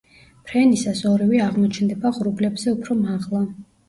ფრენისას 0.51 1.01
ორივე 1.09 1.41
აღმოჩნდება 1.47 2.11
ღრუბლებზე 2.15 2.73
უფრო 2.79 2.99
მაღლა. 3.03 3.43